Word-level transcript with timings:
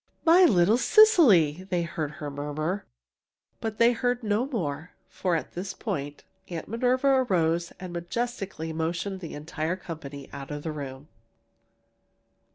my 0.25 0.45
little 0.45 0.79
Cecily!" 0.79 1.65
they 1.69 1.83
heard 1.83 2.09
her 2.13 2.31
murmur. 2.31 2.87
But 3.59 3.77
they 3.77 3.91
heard 3.91 4.23
no 4.23 4.47
more, 4.47 4.93
for 5.07 5.35
at 5.35 5.51
this 5.51 5.75
point, 5.75 6.23
Aunt 6.49 6.67
Minerva 6.67 7.05
arose 7.07 7.71
and 7.79 7.93
majestically 7.93 8.73
motioned 8.73 9.19
the 9.19 9.35
entire 9.35 9.75
company 9.75 10.27
out 10.33 10.49
of 10.49 10.63
the 10.63 10.71
room! 10.71 11.07